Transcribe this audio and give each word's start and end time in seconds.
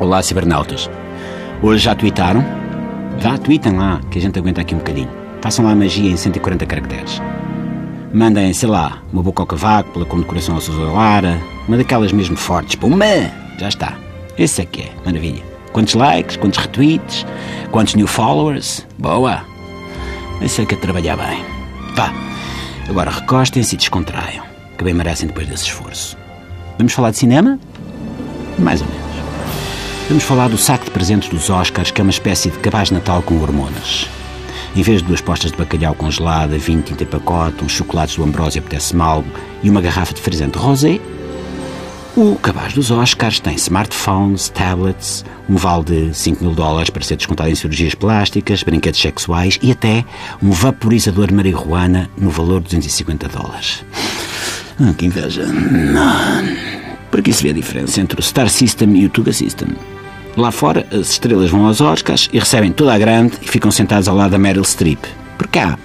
Olá, 0.00 0.22
cibernautas. 0.22 0.88
Hoje 1.62 1.84
já 1.84 1.94
tweetaram? 1.94 2.42
Vá, 3.18 3.36
tweetem 3.36 3.76
lá, 3.76 4.00
que 4.10 4.18
a 4.18 4.22
gente 4.22 4.38
aguenta 4.38 4.62
aqui 4.62 4.74
um 4.74 4.78
bocadinho. 4.78 5.10
Façam 5.42 5.62
lá 5.62 5.74
magia 5.74 6.10
em 6.10 6.16
140 6.16 6.64
caracteres. 6.64 7.20
Mandem, 8.10 8.50
sei 8.54 8.70
lá, 8.70 9.02
uma 9.12 9.22
boca 9.22 9.42
ao 9.42 9.46
cavaco 9.46 9.92
pela 9.92 10.06
condecoração 10.06 10.54
ao 10.54 10.60
Sousa 10.62 10.90
Lara, 10.90 11.38
uma 11.68 11.76
daquelas 11.76 12.12
mesmo 12.12 12.34
fortes. 12.34 12.76
Puma! 12.76 13.04
Já 13.58 13.68
está. 13.68 13.98
Esse 14.38 14.62
é 14.62 14.64
que 14.64 14.80
é, 14.84 14.90
maravilha. 15.04 15.42
Quantos 15.70 15.92
likes, 15.92 16.38
quantos 16.38 16.58
retweets, 16.58 17.26
quantos 17.70 17.94
new 17.94 18.06
followers? 18.06 18.86
Boa! 18.98 19.44
Esse 20.40 20.62
é 20.62 20.64
que 20.64 20.76
é 20.76 20.78
trabalhar 20.78 21.18
bem. 21.18 21.44
Vá, 21.94 22.10
agora 22.88 23.10
recostem-se 23.10 23.74
e 23.74 23.78
descontraiam, 23.78 24.46
que 24.78 24.82
bem 24.82 24.94
merecem 24.94 25.26
depois 25.26 25.46
desse 25.46 25.64
esforço. 25.64 26.16
Vamos 26.78 26.94
falar 26.94 27.10
de 27.10 27.18
cinema? 27.18 27.60
Mais 28.58 28.80
ou 28.80 28.86
menos. 28.88 28.99
Vamos 30.10 30.24
falar 30.24 30.48
do 30.48 30.58
saco 30.58 30.86
de 30.86 30.90
presentes 30.90 31.28
dos 31.28 31.48
Oscars, 31.50 31.92
que 31.92 32.00
é 32.00 32.02
uma 32.02 32.10
espécie 32.10 32.50
de 32.50 32.58
cabaz 32.58 32.88
de 32.88 32.94
Natal 32.94 33.22
com 33.22 33.40
hormonas. 33.40 34.08
Em 34.74 34.82
vez 34.82 35.00
de 35.00 35.06
duas 35.06 35.20
postas 35.20 35.52
de 35.52 35.56
bacalhau 35.56 35.94
congelada, 35.94 36.58
vinho 36.58 36.82
tinta 36.82 37.04
em 37.04 37.06
pacote, 37.06 37.64
uns 37.64 37.70
chocolates 37.70 38.16
do 38.16 38.24
Ambrósio 38.24 38.58
apetece 38.58 38.96
mal 38.96 39.24
e 39.62 39.70
uma 39.70 39.80
garrafa 39.80 40.12
de 40.12 40.20
frisante 40.20 40.58
rosé, 40.58 40.98
o 42.16 42.34
cabaz 42.34 42.72
dos 42.72 42.90
Oscars 42.90 43.38
tem 43.38 43.54
smartphones, 43.54 44.48
tablets, 44.48 45.24
um 45.48 45.54
vale 45.54 45.84
de 45.84 46.12
5 46.12 46.42
mil 46.42 46.54
dólares 46.54 46.90
para 46.90 47.04
ser 47.04 47.14
descontado 47.14 47.48
em 47.48 47.54
cirurgias 47.54 47.94
plásticas, 47.94 48.64
brinquedos 48.64 49.00
sexuais 49.00 49.60
e 49.62 49.70
até 49.70 50.04
um 50.42 50.50
vaporizador 50.50 51.28
de 51.28 51.34
marihuana 51.34 52.10
no 52.18 52.30
valor 52.30 52.58
de 52.58 52.64
250 52.64 53.28
dólares. 53.28 53.84
Ah, 54.80 54.92
que 54.92 55.06
inveja. 55.06 55.46
Por 57.12 57.20
aqui 57.20 57.32
se 57.32 57.44
vê 57.44 57.50
a 57.50 57.52
diferença 57.52 58.00
entre 58.00 58.18
o 58.18 58.22
Star 58.24 58.48
System 58.48 58.96
e 58.96 59.06
o 59.06 59.08
Tuga 59.08 59.32
System. 59.32 59.68
Lá 60.36 60.50
fora, 60.50 60.86
as 60.92 61.10
estrelas 61.10 61.50
vão 61.50 61.66
aos 61.66 61.80
Oscars 61.80 62.28
e 62.32 62.38
recebem 62.38 62.72
toda 62.72 62.94
a 62.94 62.98
grande 62.98 63.34
e 63.42 63.48
ficam 63.48 63.70
sentados 63.70 64.08
ao 64.08 64.16
lado 64.16 64.30
da 64.30 64.38
Meryl 64.38 64.64
Streep. 64.64 65.04
Por 65.36 65.48
cá, 65.48 65.78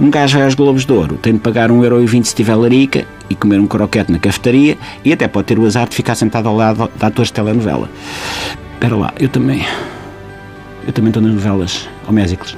um 0.00 0.10
gajo 0.10 0.36
vai 0.36 0.44
aos 0.44 0.54
Globos 0.54 0.84
de 0.84 0.92
Ouro, 0.92 1.16
tem 1.16 1.34
de 1.34 1.38
pagar 1.38 1.70
1,20€ 1.70 2.24
se 2.24 2.34
tiver 2.34 2.54
larica 2.54 3.06
e 3.30 3.34
comer 3.34 3.60
um 3.60 3.66
croquete 3.66 4.10
na 4.10 4.18
cafetaria 4.18 4.76
e 5.04 5.12
até 5.12 5.28
pode 5.28 5.46
ter 5.46 5.58
o 5.58 5.64
azar 5.64 5.88
de 5.88 5.94
ficar 5.94 6.14
sentado 6.14 6.48
ao 6.48 6.56
lado 6.56 6.90
de 6.94 7.04
atores 7.04 7.28
de 7.28 7.34
telenovela. 7.34 7.88
Espera 8.74 8.96
lá, 8.96 9.14
eu 9.18 9.28
também. 9.28 9.64
Eu 10.86 10.92
também 10.92 11.10
estou 11.10 11.22
nas 11.22 11.32
novelas 11.32 11.88
homésicas. 12.06 12.56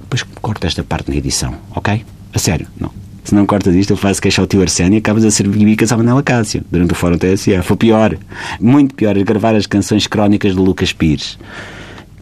Depois 0.00 0.22
corta 0.40 0.66
esta 0.66 0.82
parte 0.82 1.10
na 1.10 1.16
edição, 1.16 1.54
ok? 1.74 2.04
A 2.34 2.38
sério, 2.38 2.66
não. 2.78 3.05
Se 3.26 3.34
não 3.34 3.44
cortas 3.44 3.74
isto, 3.74 3.92
eu 3.92 3.96
faço 3.96 4.22
queixa 4.22 4.40
ao 4.40 4.46
tio 4.46 4.62
Arsénio 4.62 4.96
e 4.96 4.98
acabas 4.98 5.24
a 5.24 5.32
servir 5.32 5.64
bicas 5.64 5.90
à 5.90 5.96
Manela 5.96 6.22
Cássio 6.22 6.62
durante 6.70 6.92
o 6.92 6.94
Fórum 6.94 7.18
TSE. 7.18 7.60
Foi 7.60 7.76
pior. 7.76 8.16
Muito 8.60 8.94
pior. 8.94 9.18
Gravar 9.18 9.56
as 9.56 9.66
canções 9.66 10.06
crónicas 10.06 10.54
de 10.54 10.60
Lucas 10.60 10.92
Pires. 10.92 11.36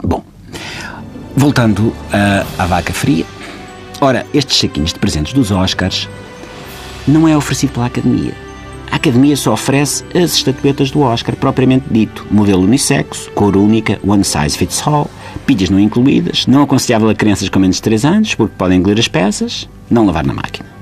Bom, 0.02 0.24
voltando 1.36 1.92
à 2.58 2.64
vaca 2.64 2.94
fria. 2.94 3.26
Ora, 4.00 4.24
estes 4.32 4.56
saquinhos 4.56 4.94
de 4.94 4.98
presentes 4.98 5.34
dos 5.34 5.50
Oscars 5.50 6.08
não 7.06 7.28
é 7.28 7.36
oferecido 7.36 7.74
pela 7.74 7.84
Academia. 7.84 8.32
A 8.90 8.96
Academia 8.96 9.36
só 9.36 9.52
oferece 9.52 10.04
as 10.14 10.34
estatuetas 10.34 10.90
do 10.90 11.00
Oscar, 11.00 11.36
propriamente 11.36 11.84
dito. 11.90 12.26
Modelo 12.30 12.62
unissexo, 12.62 13.30
cor 13.32 13.58
única, 13.58 14.00
one 14.02 14.24
size 14.24 14.56
fits 14.56 14.82
all, 14.86 15.10
pilhas 15.44 15.68
não 15.68 15.78
incluídas, 15.78 16.46
não 16.46 16.62
aconselhável 16.62 17.10
a 17.10 17.14
crianças 17.14 17.50
com 17.50 17.58
menos 17.58 17.76
de 17.76 17.82
3 17.82 18.04
anos, 18.06 18.34
porque 18.34 18.54
podem 18.56 18.78
engolir 18.78 18.98
as 18.98 19.08
peças, 19.08 19.68
não 19.90 20.06
lavar 20.06 20.24
na 20.24 20.32
máquina. 20.32 20.72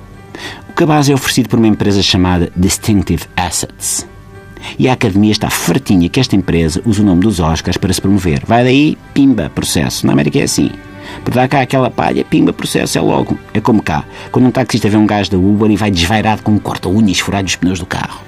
O 0.73 0.75
cabaz 0.75 1.07
é 1.07 1.13
oferecido 1.13 1.51
por 1.51 1.59
uma 1.59 1.69
empresa 1.69 2.03
chamada 2.03 2.51
Distinctive 2.57 3.25
Assets. 3.37 4.09
E 4.79 4.89
a 4.89 4.95
Academia 4.95 5.31
está 5.31 5.51
fartinha 5.51 6.09
que 6.09 6.19
esta 6.19 6.35
empresa 6.35 6.81
use 6.87 7.03
o 7.03 7.05
nome 7.05 7.21
dos 7.21 7.41
Oscars 7.41 7.77
para 7.77 7.93
se 7.93 8.01
promover. 8.01 8.43
Vai 8.47 8.65
daí, 8.65 8.99
pimba, 9.13 9.51
processo. 9.55 10.07
Na 10.07 10.15
América 10.15 10.39
é 10.39 10.45
assim. 10.45 10.71
Por 11.23 11.35
dar 11.35 11.47
cá 11.47 11.61
aquela 11.61 11.91
palha, 11.91 12.25
pimba, 12.25 12.55
processo, 12.55 12.97
é 12.97 13.03
logo. 13.03 13.39
É 13.53 13.61
como 13.61 13.83
cá. 13.83 14.03
Quando 14.33 14.47
um 14.47 14.51
taxista 14.51 14.89
vê 14.89 14.97
um 14.97 15.07
gajo 15.07 15.31
da 15.31 15.37
Uber 15.37 15.71
e 15.71 15.77
vai 15.77 15.91
desvairado 15.91 16.43
com 16.43 16.53
um 16.53 16.59
corta-unhas 16.59 17.19
furado 17.19 17.47
os 17.47 17.55
pneus 17.55 17.79
do 17.79 17.87
carro. 17.87 18.23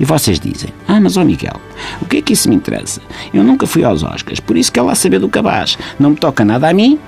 E 0.00 0.06
vocês 0.06 0.40
dizem, 0.40 0.70
ah, 0.88 0.98
mas 1.00 1.18
ó 1.18 1.24
Miguel, 1.24 1.60
o 2.00 2.06
que 2.06 2.16
é 2.16 2.22
que 2.22 2.32
isso 2.32 2.48
me 2.48 2.56
interessa? 2.56 3.02
Eu 3.32 3.44
nunca 3.44 3.66
fui 3.66 3.84
aos 3.84 4.02
Oscars, 4.02 4.40
por 4.40 4.56
isso 4.56 4.72
que 4.72 4.80
ela 4.80 4.94
saber 4.94 5.18
do 5.18 5.28
cabaz. 5.28 5.76
Não 6.00 6.10
me 6.10 6.16
toca 6.16 6.46
nada 6.46 6.70
a 6.70 6.72
mim, 6.72 6.98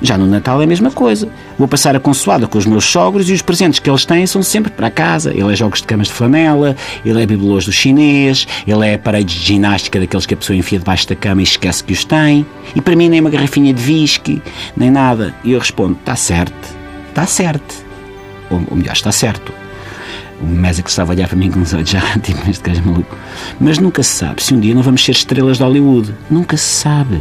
já 0.00 0.16
no 0.16 0.26
Natal 0.26 0.60
é 0.60 0.64
a 0.64 0.66
mesma 0.66 0.90
coisa. 0.90 1.28
Vou 1.58 1.66
passar 1.66 1.96
a 1.96 2.00
consoada 2.00 2.46
com 2.46 2.56
os 2.56 2.66
meus 2.66 2.84
sogros 2.84 3.28
e 3.28 3.32
os 3.32 3.42
presentes 3.42 3.80
que 3.80 3.90
eles 3.90 4.04
têm 4.04 4.26
são 4.26 4.42
sempre 4.42 4.70
para 4.70 4.90
casa. 4.90 5.30
Ele 5.30 5.52
é 5.52 5.56
jogos 5.56 5.80
de 5.80 5.86
camas 5.86 6.06
de 6.06 6.12
flanela, 6.12 6.76
ele 7.04 7.22
é 7.22 7.26
bibelôs 7.26 7.64
do 7.64 7.72
chinês, 7.72 8.46
ele 8.66 8.86
é 8.86 8.94
aparelhos 8.94 9.32
de 9.32 9.40
ginástica 9.40 9.98
daqueles 9.98 10.26
que 10.26 10.34
a 10.34 10.36
pessoa 10.36 10.56
enfia 10.56 10.78
debaixo 10.78 11.08
da 11.08 11.16
cama 11.16 11.40
e 11.40 11.44
esquece 11.44 11.82
que 11.82 11.92
os 11.92 12.04
tem. 12.04 12.46
E 12.74 12.80
para 12.80 12.94
mim 12.94 13.08
nem 13.08 13.20
uma 13.20 13.30
garrafinha 13.30 13.72
de 13.72 13.82
whisky, 13.82 14.40
nem 14.76 14.90
nada. 14.90 15.34
E 15.42 15.52
eu 15.52 15.58
respondo, 15.58 15.96
está 15.98 16.14
certo, 16.14 16.76
está 17.08 17.26
certo. 17.26 17.84
Ou, 18.50 18.62
ou 18.70 18.76
melhor, 18.76 18.92
está 18.92 19.10
certo. 19.10 19.52
O 20.40 20.46
Mésico 20.46 20.88
estava 20.88 21.12
a 21.12 21.14
olhar 21.16 21.26
para 21.26 21.36
mim 21.36 21.50
com 21.50 21.60
os 21.60 21.74
olhos 21.74 21.90
já, 21.90 22.00
tipo, 22.22 22.48
este 22.48 22.62
gajo 22.62 22.80
é 22.80 22.84
maluco. 22.84 23.16
Mas 23.58 23.78
nunca 23.78 24.02
se 24.04 24.10
sabe 24.10 24.42
se 24.42 24.54
um 24.54 24.60
dia 24.60 24.74
não 24.74 24.82
vamos 24.82 25.04
ser 25.04 25.12
estrelas 25.12 25.56
de 25.56 25.64
Hollywood. 25.64 26.14
Nunca 26.30 26.56
se 26.56 26.82
sabe. 26.82 27.20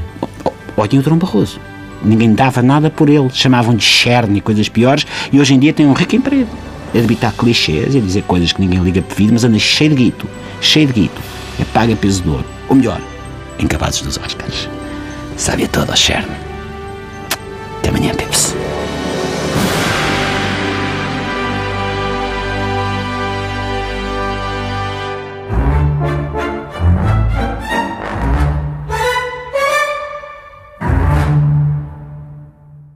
Olhem 0.75 0.99
o 0.99 1.01
Dom 1.01 1.17
Barroso. 1.17 1.59
Ninguém 2.03 2.33
dava 2.33 2.61
nada 2.61 2.89
por 2.89 3.09
ele. 3.09 3.29
Chamavam 3.31 3.75
de 3.75 3.83
cherne 3.83 4.37
e 4.37 4.41
coisas 4.41 4.69
piores. 4.69 5.05
E 5.31 5.39
hoje 5.39 5.53
em 5.53 5.59
dia 5.59 5.73
tem 5.73 5.85
um 5.85 5.93
rico 5.93 6.15
emprego. 6.15 6.49
É 6.93 7.01
debitar 7.01 7.33
clichês 7.33 7.95
e 7.95 7.99
dizer 7.99 8.23
coisas 8.23 8.51
que 8.51 8.61
ninguém 8.61 8.79
liga 8.79 9.01
para 9.01 9.15
vida, 9.15 9.33
mas 9.33 9.43
anda 9.43 9.59
cheio 9.59 9.89
de 9.89 9.95
guito. 9.95 10.27
Cheio 10.61 10.87
de 10.87 10.93
guito. 10.93 11.21
É 11.59 11.65
paga 11.65 11.95
peso 11.95 12.23
de 12.23 12.29
ouro. 12.29 12.45
Ou 12.69 12.75
melhor, 12.75 13.01
encabados 13.59 14.01
dos 14.01 14.17
Oscars. 14.17 14.69
Sabe 15.35 15.65
a 15.65 15.67
toda, 15.67 15.95
Cherne. 15.95 16.35
Até 17.79 17.89
amanhã, 17.89 18.13
Pips. 18.15 18.55